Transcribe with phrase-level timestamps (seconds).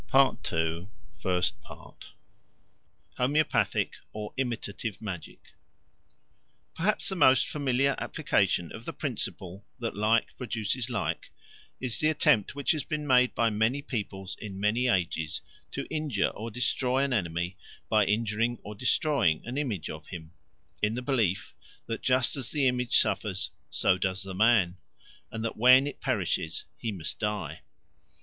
[0.43, 0.89] 2.
[3.17, 5.53] Homoeopathic or Imitative Magic
[6.73, 11.29] PERHAPS the most familiar application of the principle that like produces like
[11.79, 15.39] is the attempt which has been made by many peoples in many ages
[15.71, 17.55] to injure or destroy an enemy
[17.87, 20.33] by injuring or destroying an image of him,
[20.81, 21.53] in the belief
[21.85, 24.79] that, just as the image suffers, so does the man,
[25.31, 27.61] and that when it perishes he must die.